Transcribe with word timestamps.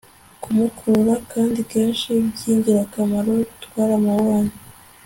kumukurura... 0.41 1.13
kandi 1.31 1.59
kenshi, 1.71 2.09
byingirakamaro, 2.33 3.33
twaramubonye 3.63 4.55